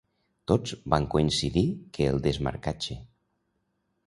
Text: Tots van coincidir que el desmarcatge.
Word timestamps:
Tots 0.51 0.71
van 0.93 1.05
coincidir 1.15 1.63
que 1.99 2.09
el 2.15 2.19
desmarcatge. 2.27 2.97